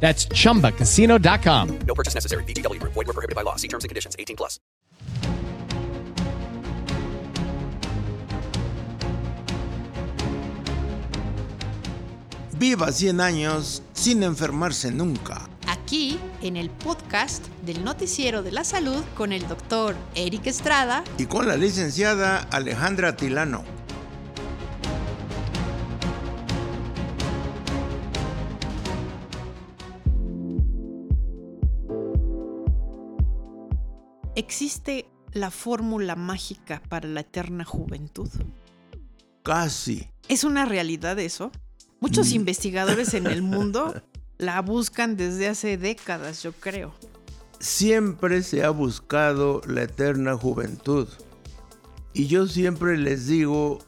That's 0.00 0.26
chumbacasino.com. 0.28 1.78
No 1.86 1.94
purchase 1.94 2.14
necessary. 2.14 2.44
VGW 2.44 2.80
Group. 2.80 2.94
Void 2.94 3.06
were 3.08 3.12
prohibited 3.12 3.36
by 3.36 3.42
law. 3.42 3.56
See 3.56 3.68
terms 3.68 3.84
and 3.84 3.90
conditions. 3.90 4.16
18 4.18 4.36
plus. 4.36 4.58
Viva 12.58 12.90
100 12.90 13.20
años 13.20 13.82
sin 13.92 14.24
enfermarse 14.24 14.90
nunca. 14.90 15.48
Aquí, 15.68 16.18
en 16.42 16.56
el 16.56 16.70
podcast 16.70 17.46
del 17.64 17.84
Noticiero 17.84 18.42
de 18.42 18.50
la 18.50 18.64
Salud 18.64 19.02
con 19.16 19.32
el 19.32 19.46
doctor 19.46 19.94
Eric 20.16 20.46
Estrada. 20.48 21.04
Y 21.18 21.26
con 21.26 21.46
la 21.46 21.56
licenciada 21.56 22.38
Alejandra 22.50 23.16
Tilano. 23.16 23.77
¿Existe 34.48 35.04
la 35.34 35.50
fórmula 35.50 36.16
mágica 36.16 36.80
para 36.88 37.06
la 37.06 37.20
eterna 37.20 37.66
juventud? 37.66 38.30
Casi. 39.42 40.08
¿Es 40.26 40.42
una 40.42 40.64
realidad 40.64 41.18
eso? 41.18 41.52
Muchos 42.00 42.32
investigadores 42.32 43.12
en 43.12 43.26
el 43.26 43.42
mundo 43.54 44.02
la 44.38 44.62
buscan 44.62 45.18
desde 45.18 45.48
hace 45.48 45.76
décadas, 45.76 46.42
yo 46.42 46.52
creo. 46.52 46.94
Siempre 47.60 48.42
se 48.42 48.64
ha 48.64 48.70
buscado 48.70 49.60
la 49.66 49.82
eterna 49.82 50.34
juventud. 50.34 51.08
Y 52.14 52.26
yo 52.28 52.46
siempre 52.46 52.96
les 52.96 53.26
digo, 53.26 53.80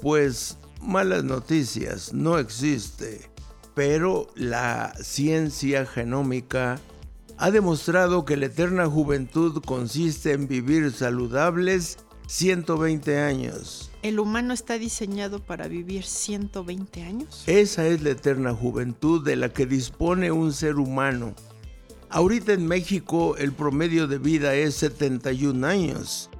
pues 0.00 0.58
malas 0.80 1.24
noticias, 1.24 2.12
no 2.12 2.38
existe. 2.38 3.32
Pero 3.74 4.28
la 4.36 4.94
ciencia 5.02 5.84
genómica 5.84 6.80
ha 7.36 7.50
demostrado 7.50 8.24
que 8.24 8.36
la 8.36 8.46
eterna 8.46 8.86
juventud 8.86 9.62
consiste 9.64 10.32
en 10.32 10.46
vivir 10.46 10.92
saludables 10.92 11.98
120 12.26 13.18
años. 13.18 13.90
¿El 14.02 14.20
humano 14.20 14.54
está 14.54 14.78
diseñado 14.78 15.40
para 15.40 15.68
vivir 15.68 16.04
120 16.04 17.02
años? 17.02 17.42
Esa 17.46 17.86
es 17.86 18.02
la 18.02 18.10
eterna 18.10 18.54
juventud 18.54 19.24
de 19.24 19.36
la 19.36 19.52
que 19.52 19.66
dispone 19.66 20.30
un 20.30 20.52
ser 20.52 20.76
humano. 20.76 21.34
Ahorita 22.08 22.52
en 22.52 22.66
México 22.66 23.36
el 23.36 23.52
promedio 23.52 24.06
de 24.06 24.18
vida 24.18 24.54
es 24.54 24.76
71 24.76 25.66
años. 25.66 26.30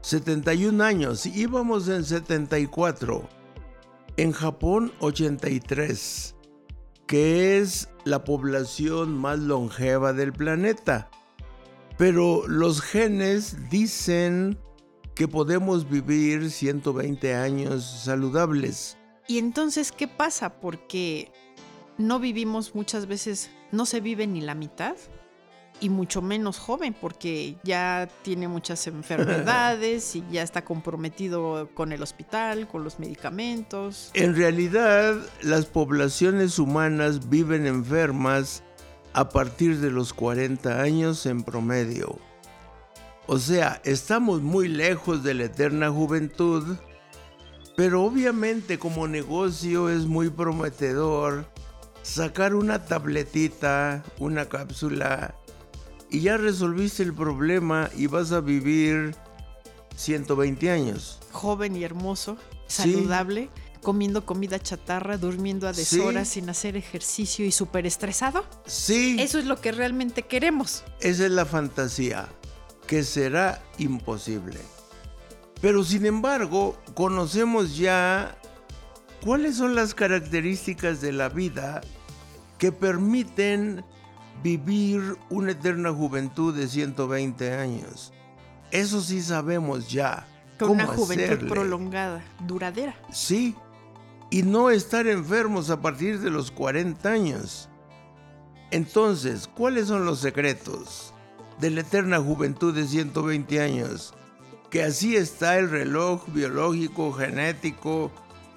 71 0.00 0.82
años, 0.82 1.26
íbamos 1.26 1.88
en 1.88 2.04
74. 2.04 3.28
En 4.16 4.32
Japón 4.32 4.92
83, 5.00 6.34
que 7.06 7.58
es 7.58 7.89
la 8.04 8.24
población 8.24 9.16
más 9.16 9.38
longeva 9.38 10.12
del 10.12 10.32
planeta. 10.32 11.10
Pero 11.98 12.46
los 12.46 12.80
genes 12.80 13.70
dicen 13.70 14.58
que 15.14 15.28
podemos 15.28 15.88
vivir 15.88 16.50
120 16.50 17.34
años 17.34 17.84
saludables. 17.84 18.96
¿Y 19.28 19.38
entonces 19.38 19.92
qué 19.92 20.08
pasa? 20.08 20.60
Porque 20.60 21.30
no 21.98 22.18
vivimos 22.18 22.74
muchas 22.74 23.06
veces, 23.06 23.50
no 23.70 23.84
se 23.86 24.00
vive 24.00 24.26
ni 24.26 24.40
la 24.40 24.54
mitad 24.54 24.96
y 25.80 25.88
mucho 25.88 26.22
menos 26.22 26.58
joven 26.58 26.94
porque 26.98 27.56
ya 27.62 28.08
tiene 28.22 28.48
muchas 28.48 28.86
enfermedades 28.86 30.14
y 30.16 30.24
ya 30.30 30.42
está 30.42 30.64
comprometido 30.64 31.68
con 31.74 31.92
el 31.92 32.02
hospital, 32.02 32.68
con 32.68 32.84
los 32.84 32.98
medicamentos. 32.98 34.10
En 34.14 34.36
realidad, 34.36 35.16
las 35.42 35.66
poblaciones 35.66 36.58
humanas 36.58 37.28
viven 37.28 37.66
enfermas 37.66 38.62
a 39.12 39.28
partir 39.28 39.78
de 39.80 39.90
los 39.90 40.12
40 40.12 40.80
años 40.80 41.26
en 41.26 41.42
promedio. 41.42 42.18
O 43.26 43.38
sea, 43.38 43.80
estamos 43.84 44.42
muy 44.42 44.68
lejos 44.68 45.22
de 45.22 45.34
la 45.34 45.44
eterna 45.44 45.90
juventud, 45.90 46.76
pero 47.76 48.02
obviamente 48.02 48.78
como 48.78 49.06
negocio 49.08 49.88
es 49.88 50.06
muy 50.06 50.30
prometedor 50.30 51.46
sacar 52.02 52.54
una 52.54 52.84
tabletita, 52.84 54.02
una 54.18 54.46
cápsula 54.46 55.36
y 56.10 56.20
ya 56.20 56.36
resolviste 56.36 57.02
el 57.02 57.14
problema 57.14 57.88
y 57.96 58.06
vas 58.06 58.32
a 58.32 58.40
vivir 58.40 59.14
120 59.96 60.70
años. 60.70 61.20
Joven 61.32 61.76
y 61.76 61.84
hermoso, 61.84 62.36
Sí. 62.66 62.82
saludable, 62.92 63.50
comiendo 63.82 64.24
comida 64.26 64.58
chatarra, 64.58 65.16
durmiendo 65.18 65.66
a 65.68 65.72
deshoras 65.72 66.28
sin 66.28 66.48
hacer 66.50 66.76
ejercicio 66.76 67.44
y 67.44 67.52
súper 67.52 67.86
estresado. 67.86 68.44
Sí, 68.66 69.16
Eso 69.18 69.38
es 69.38 69.46
lo 69.46 69.60
que 69.60 69.72
realmente 69.72 70.22
queremos. 70.22 70.84
esa 71.00 71.24
es 71.26 71.30
la 71.32 71.46
fantasía, 71.46 72.28
que 72.86 73.02
será 73.04 73.62
imposible. 73.78 74.58
Pero 75.60 75.84
sin 75.84 76.06
embargo, 76.06 76.76
conocemos 76.94 77.76
ya 77.76 78.36
cuáles 79.24 79.56
son 79.56 79.74
las 79.74 79.94
características 79.94 81.00
de 81.00 81.12
la 81.12 81.28
vida 81.28 81.80
que 82.58 82.72
permiten 82.72 83.84
vivir 84.42 85.16
una 85.28 85.52
eterna 85.52 85.92
juventud 85.92 86.54
de 86.54 86.68
120 86.68 87.52
años. 87.54 88.12
Eso 88.70 89.00
sí 89.00 89.20
sabemos 89.22 89.90
ya. 89.90 90.26
Con 90.58 90.70
una 90.70 90.86
juventud 90.86 91.24
hacerle. 91.24 91.50
prolongada, 91.50 92.22
duradera. 92.46 92.94
Sí, 93.10 93.56
y 94.30 94.42
no 94.42 94.70
estar 94.70 95.06
enfermos 95.06 95.70
a 95.70 95.80
partir 95.80 96.20
de 96.20 96.30
los 96.30 96.50
40 96.50 97.10
años. 97.10 97.68
Entonces, 98.70 99.48
¿cuáles 99.48 99.88
son 99.88 100.04
los 100.04 100.20
secretos 100.20 101.12
de 101.58 101.70
la 101.70 101.80
eterna 101.80 102.20
juventud 102.20 102.74
de 102.74 102.86
120 102.86 103.60
años? 103.60 104.14
Que 104.70 104.84
así 104.84 105.16
está 105.16 105.58
el 105.58 105.68
reloj 105.68 106.28
biológico 106.28 107.12
genético 107.12 108.12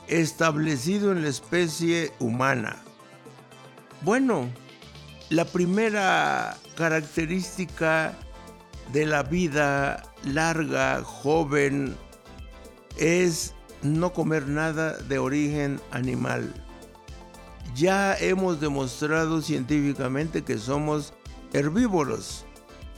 establecido 0.07 1.11
en 1.11 1.23
la 1.23 1.29
especie 1.29 2.11
humana. 2.19 2.77
Bueno, 4.01 4.49
la 5.33 5.45
primera 5.45 6.55
característica 6.75 8.13
de 8.91 9.07
la 9.07 9.23
vida 9.23 10.03
larga, 10.23 11.01
joven, 11.03 11.95
es 12.97 13.55
no 13.81 14.13
comer 14.13 14.47
nada 14.47 14.95
de 14.95 15.17
origen 15.17 15.81
animal. 15.89 16.53
Ya 17.73 18.15
hemos 18.15 18.61
demostrado 18.61 19.41
científicamente 19.41 20.43
que 20.43 20.59
somos 20.59 21.15
herbívoros, 21.51 22.45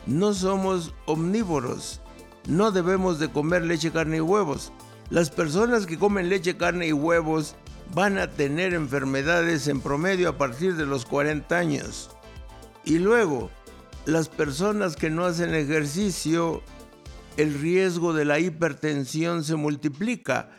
no 0.06 0.34
somos 0.34 0.94
omnívoros. 1.06 2.02
No 2.50 2.72
debemos 2.72 3.18
de 3.18 3.32
comer 3.32 3.64
leche, 3.64 3.92
carne 3.92 4.18
y 4.18 4.22
huevos. 4.22 4.74
Las 5.10 5.30
personas 5.30 5.86
que 5.86 5.98
comen 5.98 6.28
leche, 6.28 6.58
carne 6.58 6.88
y 6.88 6.94
huevos 6.94 7.56
van 7.94 8.18
a 8.18 8.30
tener 8.30 8.74
enfermedades 8.74 9.70
en 9.70 9.80
promedio 9.80 10.30
a 10.30 10.38
partir 10.38 10.76
de 10.76 10.86
los 10.86 11.06
40 11.06 11.58
años. 11.58 12.15
Y 12.86 13.00
luego, 13.00 13.50
las 14.06 14.30
personas 14.30 14.96
que 14.96 15.10
no 15.10 15.26
hacen 15.26 15.56
ejercicio, 15.56 16.62
el 17.38 17.54
riesgo 17.54 18.14
de 18.14 18.26
la 18.26 18.40
hipertensión 18.40 19.44
se 19.44 19.56
multiplica 19.56 20.52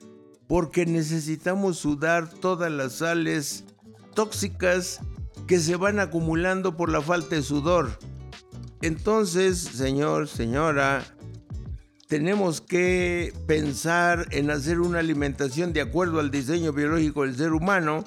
porque 0.48 0.86
necesitamos 0.86 1.78
sudar 1.78 2.28
todas 2.28 2.70
las 2.70 2.94
sales 2.94 3.64
tóxicas 4.14 5.00
que 5.46 5.58
se 5.58 5.76
van 5.76 6.00
acumulando 6.00 6.76
por 6.76 6.90
la 6.90 7.00
falta 7.00 7.36
de 7.36 7.42
sudor. 7.42 7.98
Entonces, 8.82 9.58
señor, 9.58 10.28
señora, 10.28 11.04
tenemos 12.08 12.60
que 12.60 13.32
pensar 13.46 14.26
en 14.30 14.50
hacer 14.50 14.80
una 14.80 14.98
alimentación 14.98 15.72
de 15.72 15.80
acuerdo 15.80 16.20
al 16.20 16.30
diseño 16.30 16.72
biológico 16.72 17.22
del 17.22 17.36
ser 17.36 17.52
humano, 17.52 18.04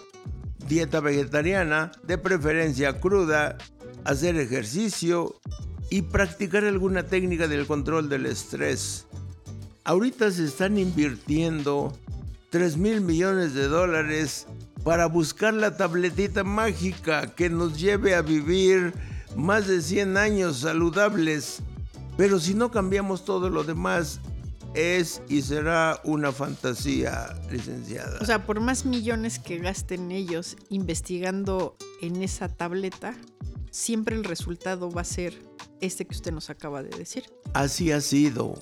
dieta 0.68 1.00
vegetariana, 1.00 1.92
de 2.04 2.18
preferencia 2.18 3.00
cruda, 3.00 3.57
hacer 4.06 4.36
ejercicio 4.38 5.36
y 5.90 6.04
practicar 6.04 6.66
alguna 6.66 7.04
técnica 7.04 7.48
del 7.48 7.66
control 7.66 8.10
del 8.10 8.25
estrés. 8.25 9.06
Ahorita 9.84 10.31
se 10.31 10.46
están 10.46 10.78
invirtiendo 10.78 11.94
3 12.51 12.78
mil 12.78 13.01
millones 13.01 13.54
de 13.54 13.68
dólares 13.68 14.48
para 14.84 15.07
buscar 15.07 15.54
la 15.54 15.78
tabletita 15.78 16.44
mágica 16.44 17.34
que 17.36 17.50
nos 17.50 17.80
lleve 17.80 18.16
a 18.16 18.22
vivir 18.22 18.94
más 19.36 19.68
de 19.68 19.81
100 19.81 20.18
años 20.18 20.60
saludables. 20.60 21.62
Pero 22.18 22.40
si 22.40 22.54
no 22.54 22.72
cambiamos 22.72 23.25
todo 23.25 23.50
lo 23.50 23.63
demás, 23.63 24.19
es 24.74 25.22
y 25.28 25.42
será 25.42 26.00
una 26.04 26.31
fantasía, 26.31 27.40
licenciada. 27.50 28.19
O 28.22 28.25
sea, 28.25 28.46
por 28.46 28.60
más 28.60 28.86
millones 28.86 29.40
que 29.40 29.57
gasten 29.57 30.12
ellos 30.12 30.57
investigando 30.69 31.75
en 32.01 32.22
esa 32.22 32.48
tableta, 32.50 33.16
siempre 33.71 34.16
el 34.16 34.24
resultado 34.24 34.92
va 34.92 35.01
a 35.01 35.06
ser 35.06 35.33
este 35.81 36.06
que 36.06 36.16
usted 36.16 36.31
nos 36.31 36.50
acaba 36.50 36.83
de 36.83 36.95
decir. 36.98 37.24
Así 37.54 37.92
ha 37.92 38.01
sido. 38.01 38.56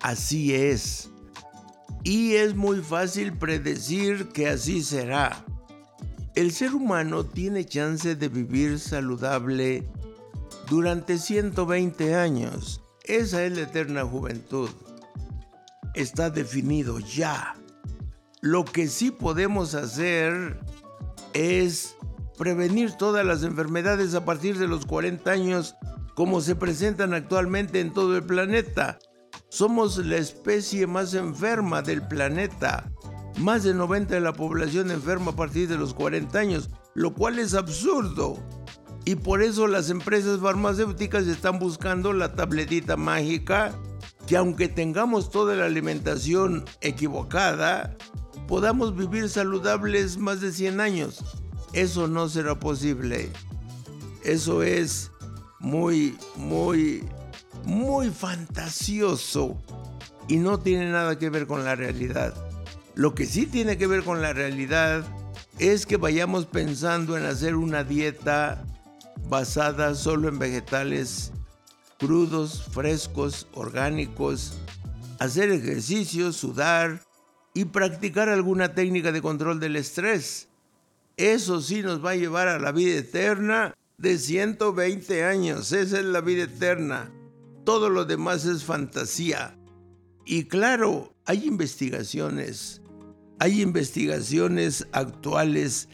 Así 0.00 0.54
es. 0.54 1.10
Y 2.02 2.34
es 2.34 2.54
muy 2.54 2.80
fácil 2.80 3.36
predecir 3.36 4.28
que 4.28 4.48
así 4.48 4.82
será. 4.82 5.44
El 6.34 6.52
ser 6.52 6.74
humano 6.74 7.24
tiene 7.24 7.64
chance 7.64 8.14
de 8.14 8.28
vivir 8.28 8.78
saludable 8.78 9.84
durante 10.68 11.18
120 11.18 12.14
años. 12.14 12.80
Esa 13.04 13.44
es 13.44 13.52
la 13.52 13.62
eterna 13.62 14.04
juventud. 14.04 14.70
Está 15.94 16.30
definido 16.30 17.00
ya. 17.00 17.56
Lo 18.40 18.64
que 18.64 18.88
sí 18.88 19.10
podemos 19.10 19.74
hacer 19.74 20.60
es 21.34 21.96
prevenir 22.40 22.92
todas 22.92 23.22
las 23.26 23.42
enfermedades 23.42 24.14
a 24.14 24.24
partir 24.24 24.56
de 24.56 24.66
los 24.66 24.86
40 24.86 25.30
años 25.30 25.74
como 26.14 26.40
se 26.40 26.56
presentan 26.56 27.12
actualmente 27.12 27.80
en 27.80 27.92
todo 27.92 28.16
el 28.16 28.22
planeta. 28.22 28.98
Somos 29.50 29.98
la 29.98 30.16
especie 30.16 30.86
más 30.86 31.12
enferma 31.12 31.82
del 31.82 32.00
planeta. 32.08 32.90
Más 33.36 33.64
de 33.64 33.74
90 33.74 34.14
de 34.14 34.20
la 34.22 34.32
población 34.32 34.90
enferma 34.90 35.32
a 35.32 35.36
partir 35.36 35.68
de 35.68 35.76
los 35.76 35.92
40 35.92 36.38
años, 36.38 36.70
lo 36.94 37.12
cual 37.12 37.38
es 37.38 37.52
absurdo. 37.52 38.38
Y 39.04 39.16
por 39.16 39.42
eso 39.42 39.66
las 39.66 39.90
empresas 39.90 40.40
farmacéuticas 40.40 41.26
están 41.26 41.58
buscando 41.58 42.14
la 42.14 42.34
tabletita 42.34 42.96
mágica 42.96 43.74
que 44.26 44.38
aunque 44.38 44.68
tengamos 44.68 45.28
toda 45.28 45.56
la 45.56 45.66
alimentación 45.66 46.64
equivocada, 46.80 47.98
podamos 48.48 48.96
vivir 48.96 49.28
saludables 49.28 50.16
más 50.16 50.40
de 50.40 50.52
100 50.52 50.80
años. 50.80 51.39
Eso 51.72 52.08
no 52.08 52.28
será 52.28 52.58
posible. 52.58 53.30
Eso 54.24 54.62
es 54.62 55.10
muy, 55.58 56.16
muy, 56.36 57.04
muy 57.64 58.10
fantasioso 58.10 59.60
y 60.28 60.36
no 60.36 60.58
tiene 60.60 60.90
nada 60.90 61.18
que 61.18 61.30
ver 61.30 61.46
con 61.46 61.64
la 61.64 61.74
realidad. 61.74 62.34
Lo 62.94 63.14
que 63.14 63.26
sí 63.26 63.46
tiene 63.46 63.78
que 63.78 63.86
ver 63.86 64.02
con 64.02 64.20
la 64.20 64.32
realidad 64.32 65.04
es 65.58 65.86
que 65.86 65.96
vayamos 65.96 66.46
pensando 66.46 67.16
en 67.16 67.24
hacer 67.24 67.54
una 67.54 67.84
dieta 67.84 68.64
basada 69.28 69.94
solo 69.94 70.28
en 70.28 70.38
vegetales 70.38 71.32
crudos, 71.98 72.64
frescos, 72.72 73.46
orgánicos, 73.52 74.58
hacer 75.18 75.50
ejercicio, 75.50 76.32
sudar 76.32 77.02
y 77.52 77.66
practicar 77.66 78.28
alguna 78.28 78.74
técnica 78.74 79.12
de 79.12 79.20
control 79.20 79.60
del 79.60 79.76
estrés. 79.76 80.48
Eso 81.20 81.60
sí 81.60 81.82
nos 81.82 82.02
va 82.02 82.12
a 82.12 82.16
llevar 82.16 82.48
a 82.48 82.58
la 82.58 82.72
vida 82.72 82.98
eterna 82.98 83.74
de 83.98 84.16
120 84.16 85.22
años. 85.22 85.70
Esa 85.70 85.98
es 85.98 86.06
la 86.06 86.22
vida 86.22 86.44
eterna. 86.44 87.12
Todo 87.66 87.90
lo 87.90 88.06
demás 88.06 88.46
es 88.46 88.64
fantasía. 88.64 89.54
Y 90.24 90.44
claro, 90.44 91.14
hay 91.26 91.46
investigaciones. 91.46 92.80
Hay 93.38 93.60
investigaciones 93.60 94.86
actuales 94.92 95.90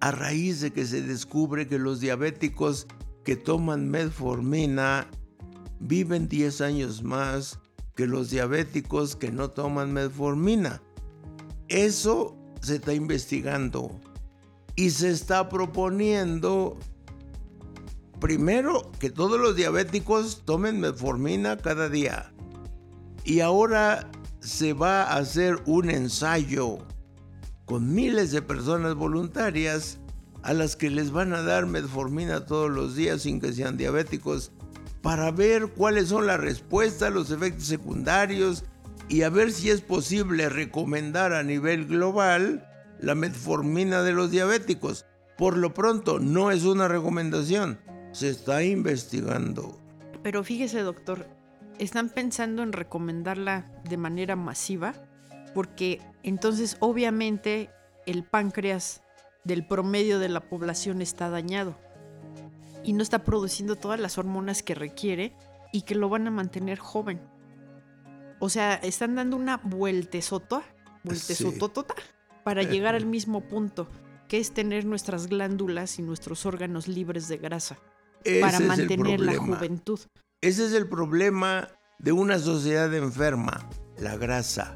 a 0.00 0.10
raíz 0.10 0.62
de 0.62 0.70
que 0.70 0.86
se 0.86 1.02
descubre 1.02 1.68
que 1.68 1.78
los 1.78 2.00
diabéticos 2.00 2.86
que 3.24 3.36
toman 3.36 3.90
metformina 3.90 5.06
viven 5.80 6.28
10 6.28 6.62
años 6.62 7.02
más 7.02 7.58
que 7.94 8.06
los 8.06 8.30
diabéticos 8.30 9.16
que 9.16 9.32
no 9.32 9.50
toman 9.50 9.92
metformina. 9.92 10.80
Eso 11.68 12.38
se 12.62 12.76
está 12.76 12.94
investigando 12.94 14.00
y 14.76 14.90
se 14.90 15.10
está 15.10 15.48
proponiendo 15.48 16.78
primero 18.20 18.92
que 18.98 19.10
todos 19.10 19.40
los 19.40 19.56
diabéticos 19.56 20.44
tomen 20.44 20.80
metformina 20.80 21.56
cada 21.56 21.88
día. 21.88 22.32
Y 23.24 23.40
ahora 23.40 24.10
se 24.40 24.72
va 24.72 25.02
a 25.02 25.16
hacer 25.16 25.56
un 25.66 25.90
ensayo 25.90 26.78
con 27.64 27.94
miles 27.94 28.32
de 28.32 28.42
personas 28.42 28.94
voluntarias 28.94 29.98
a 30.42 30.52
las 30.52 30.76
que 30.76 30.90
les 30.90 31.12
van 31.12 31.32
a 31.32 31.42
dar 31.42 31.66
metformina 31.66 32.46
todos 32.46 32.70
los 32.70 32.96
días 32.96 33.22
sin 33.22 33.40
que 33.40 33.52
sean 33.52 33.76
diabéticos 33.76 34.52
para 35.00 35.30
ver 35.30 35.68
cuáles 35.68 36.08
son 36.08 36.26
las 36.26 36.40
respuestas, 36.40 37.12
los 37.12 37.30
efectos 37.30 37.66
secundarios 37.66 38.64
y 39.08 39.22
a 39.22 39.30
ver 39.30 39.52
si 39.52 39.70
es 39.70 39.80
posible 39.80 40.48
recomendar 40.48 41.32
a 41.32 41.42
nivel 41.42 41.86
global 41.86 42.68
la 43.02 43.14
metformina 43.14 44.02
de 44.02 44.12
los 44.12 44.30
diabéticos. 44.30 45.04
Por 45.36 45.58
lo 45.58 45.74
pronto, 45.74 46.18
no 46.18 46.50
es 46.50 46.64
una 46.64 46.88
recomendación, 46.88 47.80
se 48.12 48.30
está 48.30 48.62
investigando. 48.62 49.78
Pero 50.22 50.44
fíjese, 50.44 50.80
doctor, 50.80 51.26
están 51.78 52.08
pensando 52.08 52.62
en 52.62 52.72
recomendarla 52.72 53.70
de 53.88 53.96
manera 53.96 54.36
masiva 54.36 54.94
porque 55.52 56.00
entonces 56.22 56.76
obviamente 56.80 57.70
el 58.06 58.24
páncreas 58.24 59.02
del 59.44 59.66
promedio 59.66 60.18
de 60.18 60.28
la 60.28 60.40
población 60.40 61.02
está 61.02 61.28
dañado 61.28 61.76
y 62.84 62.92
no 62.92 63.02
está 63.02 63.24
produciendo 63.24 63.76
todas 63.76 63.98
las 63.98 64.18
hormonas 64.18 64.62
que 64.62 64.74
requiere 64.74 65.34
y 65.72 65.82
que 65.82 65.94
lo 65.94 66.08
van 66.08 66.26
a 66.26 66.30
mantener 66.30 66.78
joven. 66.78 67.20
O 68.38 68.48
sea, 68.48 68.74
están 68.74 69.14
dando 69.14 69.36
una 69.36 69.58
vueltesota, 69.58 70.62
vueltesototota, 71.04 71.94
para 72.44 72.62
llegar 72.62 72.94
al 72.94 73.06
mismo 73.06 73.42
punto, 73.42 73.88
que 74.28 74.38
es 74.38 74.52
tener 74.52 74.84
nuestras 74.84 75.26
glándulas 75.26 75.98
y 75.98 76.02
nuestros 76.02 76.46
órganos 76.46 76.88
libres 76.88 77.28
de 77.28 77.38
grasa, 77.38 77.78
para 78.40 78.60
mantener 78.60 79.20
la 79.20 79.36
juventud. 79.36 80.00
Ese 80.40 80.66
es 80.66 80.72
el 80.72 80.88
problema 80.88 81.68
de 81.98 82.12
una 82.12 82.38
sociedad 82.38 82.92
enferma, 82.94 83.68
la 83.98 84.16
grasa. 84.16 84.74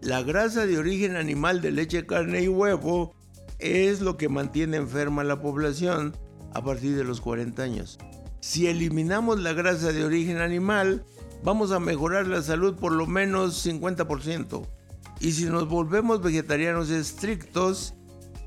La 0.00 0.22
grasa 0.22 0.64
de 0.64 0.78
origen 0.78 1.16
animal 1.16 1.60
de 1.60 1.72
leche, 1.72 2.06
carne 2.06 2.42
y 2.42 2.48
huevo 2.48 3.14
es 3.58 4.00
lo 4.00 4.16
que 4.16 4.28
mantiene 4.28 4.76
enferma 4.76 5.22
a 5.22 5.24
la 5.24 5.42
población 5.42 6.16
a 6.54 6.62
partir 6.62 6.96
de 6.96 7.04
los 7.04 7.20
40 7.20 7.62
años. 7.62 7.98
Si 8.40 8.68
eliminamos 8.68 9.40
la 9.40 9.52
grasa 9.52 9.92
de 9.92 10.04
origen 10.04 10.38
animal, 10.38 11.04
vamos 11.42 11.72
a 11.72 11.80
mejorar 11.80 12.26
la 12.28 12.42
salud 12.42 12.76
por 12.76 12.92
lo 12.92 13.06
menos 13.06 13.66
50%. 13.66 14.66
Y 15.20 15.32
si 15.32 15.44
nos 15.46 15.68
volvemos 15.68 16.22
vegetarianos 16.22 16.90
estrictos, 16.90 17.94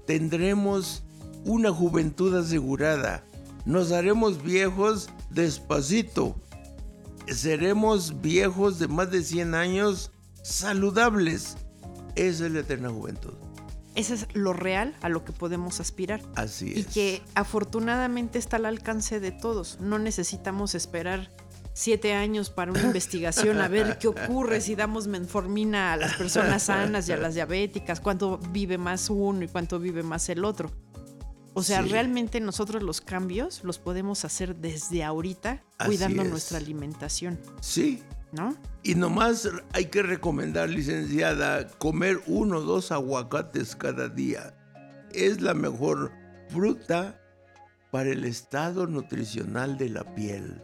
tendremos 0.05 1.03
una 1.45 1.71
juventud 1.71 2.35
asegurada. 2.35 3.23
Nos 3.65 3.91
haremos 3.91 4.41
viejos 4.41 5.09
despacito. 5.29 6.35
Seremos 7.27 8.21
viejos 8.21 8.79
de 8.79 8.87
más 8.87 9.11
de 9.11 9.23
100 9.23 9.55
años 9.55 10.11
saludables. 10.43 11.57
Esa 12.15 12.45
es 12.45 12.51
la 12.51 12.59
eterna 12.61 12.89
juventud. 12.89 13.33
Eso 13.95 14.13
es 14.13 14.27
lo 14.33 14.53
real 14.53 14.95
a 15.01 15.09
lo 15.09 15.25
que 15.25 15.33
podemos 15.33 15.79
aspirar. 15.79 16.21
Así 16.35 16.71
es. 16.71 16.77
Y 16.77 16.83
que 16.85 17.21
afortunadamente 17.35 18.39
está 18.39 18.55
al 18.57 18.65
alcance 18.65 19.19
de 19.19 19.31
todos. 19.31 19.79
No 19.81 19.99
necesitamos 19.99 20.75
esperar 20.75 21.29
siete 21.73 22.13
años 22.13 22.49
para 22.49 22.71
una 22.71 22.81
investigación 22.83 23.59
a 23.59 23.67
ver 23.67 23.97
qué 23.97 24.07
ocurre 24.07 24.61
si 24.61 24.75
damos 24.75 25.07
menformina 25.07 25.93
a 25.93 25.97
las 25.97 26.15
personas 26.15 26.63
sanas 26.63 27.07
y 27.07 27.11
a 27.13 27.17
las 27.17 27.33
diabéticas, 27.35 27.99
cuánto 28.01 28.37
vive 28.51 28.77
más 28.77 29.09
uno 29.09 29.43
y 29.43 29.47
cuánto 29.47 29.79
vive 29.79 30.03
más 30.03 30.27
el 30.29 30.43
otro. 30.45 30.71
O 31.53 31.63
sea, 31.63 31.83
Sí. 31.83 31.89
realmente 31.89 32.39
nosotros 32.39 32.81
los 32.81 33.01
cambios 33.01 33.63
los 33.63 33.77
podemos 33.77 34.23
hacer 34.23 34.55
desde 34.55 35.03
ahorita, 35.03 35.63
Así 35.77 35.87
cuidando 35.89 36.23
es. 36.23 36.29
nuestra 36.29 36.57
alimentación, 36.57 37.39
Sí. 37.59 38.01
¿no? 38.31 38.55
Y 38.83 38.95
nomás 38.95 39.49
hay 39.73 39.85
que 39.87 40.01
recomendar, 40.01 40.69
licenciada, 40.69 41.67
comer 41.77 42.21
uno 42.27 42.57
o 42.59 42.61
dos 42.61 42.91
aguacates 42.93 43.75
cada 43.75 44.07
día. 44.07 44.53
Es 45.13 45.41
la 45.41 45.53
mejor 45.53 46.13
fruta 46.47 47.19
para 47.91 48.09
el 48.09 48.23
estado 48.23 48.87
nutricional 48.87 49.77
de 49.77 49.89
la 49.89 50.15
piel, 50.15 50.61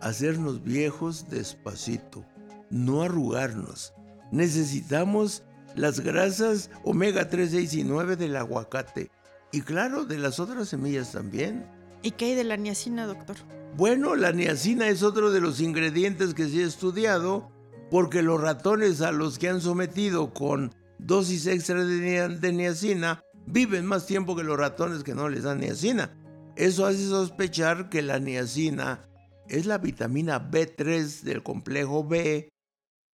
hacernos 0.00 0.62
viejos 0.62 1.28
despacito, 1.28 2.24
no 2.70 3.02
arrugarnos. 3.02 3.94
Necesitamos 4.30 5.42
las 5.74 6.00
grasas 6.00 6.70
omega 6.84 7.28
3, 7.28 7.50
6 7.50 7.74
y 7.74 7.84
9 7.84 8.16
del 8.16 8.36
aguacate 8.36 9.10
y 9.52 9.62
claro, 9.62 10.04
de 10.04 10.18
las 10.18 10.40
otras 10.40 10.68
semillas 10.68 11.12
también. 11.12 11.66
¿Y 12.02 12.12
qué 12.12 12.26
hay 12.26 12.34
de 12.34 12.44
la 12.44 12.56
niacina, 12.56 13.06
doctor? 13.06 13.36
Bueno, 13.76 14.14
la 14.16 14.32
niacina 14.32 14.88
es 14.88 15.02
otro 15.02 15.30
de 15.30 15.40
los 15.40 15.60
ingredientes 15.60 16.34
que 16.34 16.46
sí 16.46 16.60
he 16.60 16.64
estudiado 16.64 17.50
porque 17.90 18.22
los 18.22 18.40
ratones 18.40 19.00
a 19.00 19.12
los 19.12 19.38
que 19.38 19.48
han 19.48 19.60
sometido 19.60 20.34
con 20.34 20.74
dosis 20.98 21.46
extra 21.46 21.84
de 21.84 22.52
niacina 22.52 23.22
viven 23.46 23.86
más 23.86 24.06
tiempo 24.06 24.36
que 24.36 24.44
los 24.44 24.58
ratones 24.58 25.02
que 25.02 25.14
no 25.14 25.28
les 25.28 25.44
dan 25.44 25.60
niacina. 25.60 26.14
Eso 26.56 26.86
hace 26.86 27.06
sospechar 27.06 27.88
que 27.88 28.02
la 28.02 28.18
niacina 28.18 29.08
es 29.48 29.66
la 29.66 29.78
vitamina 29.78 30.50
B3 30.50 31.22
del 31.22 31.42
complejo 31.42 32.04
B, 32.04 32.48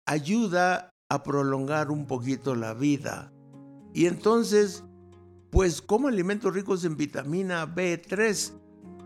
ayuda 0.05 0.89
a 1.09 1.23
prolongar 1.23 1.91
un 1.91 2.05
poquito 2.05 2.55
la 2.55 2.73
vida. 2.73 3.31
Y 3.93 4.07
entonces, 4.07 4.83
pues 5.51 5.81
como 5.81 6.07
alimentos 6.07 6.53
ricos 6.53 6.83
en 6.83 6.97
vitamina 6.97 7.65
B3, 7.65 8.51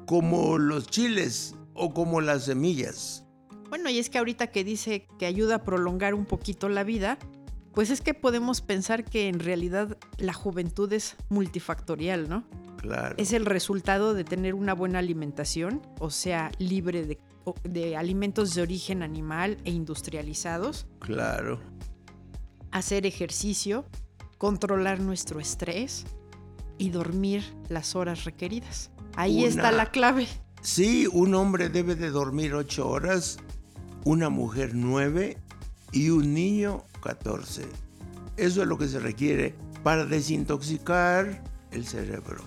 como 0.05 0.57
los 0.57 0.87
chiles 0.87 1.55
o 1.73 1.93
como 1.93 2.21
las 2.21 2.45
semillas. 2.45 3.25
Bueno, 3.69 3.89
y 3.89 3.99
es 3.99 4.09
que 4.09 4.17
ahorita 4.17 4.47
que 4.47 4.63
dice 4.63 5.07
que 5.19 5.27
ayuda 5.27 5.55
a 5.55 5.63
prolongar 5.63 6.15
un 6.15 6.25
poquito 6.25 6.69
la 6.69 6.83
vida, 6.83 7.19
pues 7.79 7.91
es 7.91 8.01
que 8.01 8.13
podemos 8.13 8.59
pensar 8.59 9.05
que 9.05 9.29
en 9.29 9.39
realidad 9.39 9.97
la 10.17 10.33
juventud 10.33 10.91
es 10.91 11.15
multifactorial, 11.29 12.27
¿no? 12.27 12.43
Claro. 12.75 13.15
Es 13.17 13.31
el 13.31 13.45
resultado 13.45 14.13
de 14.13 14.25
tener 14.25 14.53
una 14.53 14.73
buena 14.73 14.99
alimentación, 14.99 15.81
o 15.97 16.09
sea, 16.09 16.51
libre 16.59 17.05
de, 17.05 17.17
de 17.63 17.95
alimentos 17.95 18.53
de 18.53 18.63
origen 18.63 19.01
animal 19.01 19.59
e 19.63 19.71
industrializados. 19.71 20.87
Claro. 20.99 21.61
Hacer 22.71 23.05
ejercicio, 23.05 23.85
controlar 24.37 24.99
nuestro 24.99 25.39
estrés 25.39 26.03
y 26.77 26.89
dormir 26.89 27.45
las 27.69 27.95
horas 27.95 28.25
requeridas. 28.25 28.91
Ahí 29.15 29.45
está 29.45 29.71
la 29.71 29.85
clave. 29.85 30.27
Sí, 30.61 31.07
un 31.13 31.33
hombre 31.33 31.69
debe 31.69 31.95
de 31.95 32.09
dormir 32.09 32.55
ocho 32.55 32.89
horas, 32.89 33.37
una 34.03 34.27
mujer 34.27 34.71
nueve 34.73 35.37
y 35.93 36.09
un 36.09 36.33
niño 36.33 36.83
14. 36.99 37.63
Eso 38.37 38.61
es 38.61 38.67
lo 38.67 38.77
que 38.77 38.87
se 38.87 38.99
requiere 38.99 39.55
para 39.83 40.05
desintoxicar 40.05 41.43
el 41.71 41.85
cerebro. 41.85 42.43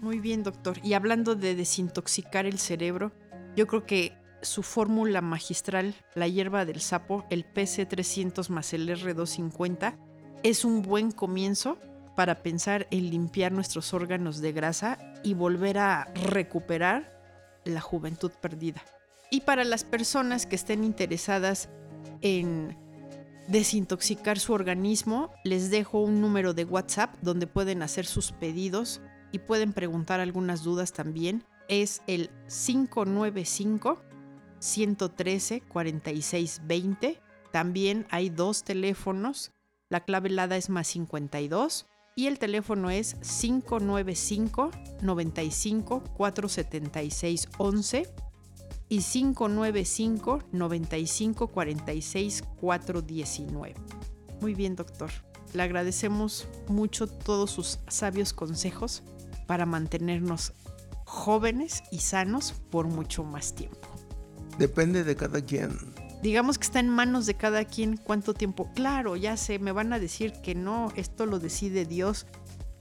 Muy 0.00 0.18
bien, 0.18 0.42
doctor. 0.42 0.78
Y 0.82 0.94
hablando 0.94 1.34
de 1.34 1.54
desintoxicar 1.54 2.46
el 2.46 2.58
cerebro, 2.58 3.12
yo 3.56 3.66
creo 3.66 3.84
que 3.84 4.16
su 4.42 4.62
fórmula 4.62 5.20
magistral, 5.20 5.94
la 6.14 6.26
hierba 6.26 6.64
del 6.64 6.80
sapo, 6.80 7.26
el 7.30 7.44
PC300 7.44 8.48
más 8.48 8.72
el 8.72 8.88
R250, 8.88 9.96
es 10.42 10.64
un 10.64 10.82
buen 10.82 11.12
comienzo 11.12 11.78
para 12.16 12.42
pensar 12.42 12.86
en 12.90 13.10
limpiar 13.10 13.52
nuestros 13.52 13.92
órganos 13.92 14.40
de 14.40 14.52
grasa 14.52 14.98
y 15.22 15.34
volver 15.34 15.78
a 15.78 16.04
recuperar 16.14 17.20
la 17.64 17.80
juventud 17.80 18.30
perdida. 18.40 18.82
Y 19.30 19.42
para 19.42 19.64
las 19.64 19.84
personas 19.84 20.46
que 20.46 20.56
estén 20.56 20.82
interesadas 20.82 21.68
en 22.20 22.76
desintoxicar 23.50 24.38
su 24.38 24.52
organismo, 24.52 25.32
les 25.44 25.70
dejo 25.70 26.00
un 26.00 26.20
número 26.20 26.54
de 26.54 26.64
WhatsApp 26.64 27.14
donde 27.20 27.46
pueden 27.46 27.82
hacer 27.82 28.06
sus 28.06 28.32
pedidos 28.32 29.00
y 29.32 29.40
pueden 29.40 29.72
preguntar 29.72 30.20
algunas 30.20 30.62
dudas 30.62 30.92
también. 30.92 31.44
Es 31.68 32.02
el 32.06 32.30
595 32.48 34.00
113 34.60 35.62
4620. 35.62 37.20
También 37.50 38.06
hay 38.10 38.30
dos 38.30 38.62
teléfonos. 38.62 39.52
La 39.88 40.04
clave 40.04 40.28
helada 40.28 40.56
es 40.56 40.68
más 40.70 40.86
52 40.86 41.86
y 42.14 42.26
el 42.26 42.38
teléfono 42.38 42.90
es 42.90 43.14
595 43.14 44.70
95 45.02 46.04
476 46.16 47.48
11 47.58 48.29
y 48.90 49.00
595 49.00 50.40
95 50.52 51.46
46 51.46 52.42
419. 52.60 53.74
Muy 54.42 54.54
bien, 54.54 54.76
doctor. 54.76 55.10
Le 55.54 55.62
agradecemos 55.62 56.46
mucho 56.68 57.06
todos 57.06 57.50
sus 57.50 57.78
sabios 57.88 58.32
consejos 58.32 59.02
para 59.46 59.64
mantenernos 59.64 60.52
jóvenes 61.04 61.82
y 61.90 62.00
sanos 62.00 62.52
por 62.70 62.88
mucho 62.88 63.24
más 63.24 63.54
tiempo. 63.54 63.88
Depende 64.58 65.04
de 65.04 65.16
cada 65.16 65.40
quien. 65.40 65.78
Digamos 66.22 66.58
que 66.58 66.64
está 66.64 66.80
en 66.80 66.88
manos 66.88 67.26
de 67.26 67.34
cada 67.34 67.64
quien 67.64 67.96
cuánto 67.96 68.34
tiempo. 68.34 68.70
Claro, 68.74 69.16
ya 69.16 69.36
sé, 69.36 69.58
me 69.58 69.72
van 69.72 69.92
a 69.92 69.98
decir 69.98 70.32
que 70.42 70.54
no, 70.54 70.92
esto 70.96 71.26
lo 71.26 71.38
decide 71.38 71.86
Dios. 71.86 72.26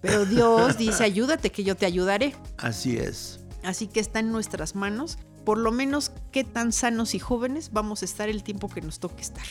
Pero 0.01 0.25
Dios 0.25 0.77
dice, 0.77 1.03
ayúdate 1.03 1.51
que 1.51 1.63
yo 1.63 1.75
te 1.75 1.85
ayudaré. 1.85 2.35
Así 2.57 2.97
es. 2.97 3.39
Así 3.63 3.87
que 3.87 3.99
está 3.99 4.19
en 4.19 4.31
nuestras 4.31 4.75
manos. 4.75 5.17
Por 5.49 5.57
lo 5.57 5.71
menos 5.71 6.11
qué 6.31 6.43
tan 6.43 6.71
sanos 6.71 7.15
y 7.15 7.19
jóvenes 7.19 7.71
vamos 7.73 8.03
a 8.03 8.05
estar 8.05 8.29
el 8.29 8.43
tiempo 8.43 8.69
que 8.69 8.81
nos 8.81 8.99
toque 8.99 9.23
estar. 9.23 9.47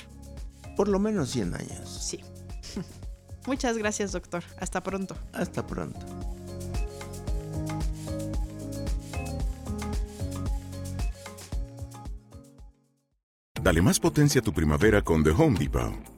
Por 0.76 0.86
lo 0.86 1.00
menos 1.00 1.30
100 1.30 1.54
años. 1.56 1.88
Sí. 1.88 2.20
Muchas 3.48 3.76
gracias, 3.76 4.12
doctor. 4.12 4.44
Hasta 4.60 4.80
pronto. 4.80 5.16
Hasta 5.32 5.66
pronto. 5.66 5.98
Dale 13.60 13.82
más 13.82 13.98
potencia 13.98 14.40
a 14.40 14.44
tu 14.44 14.52
primavera 14.52 15.02
con 15.02 15.24
The 15.24 15.30
Home 15.30 15.58
Depot. 15.58 16.17